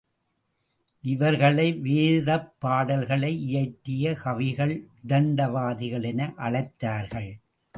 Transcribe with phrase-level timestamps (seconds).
[1.03, 7.31] இவர்களை வேதப்பாடல்களை இயற்றிய கவிகள் விதண்டாவாதிகள் என அழைத்தார்கள்.